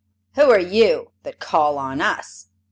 [0.33, 2.47] "Who are you that call on us?"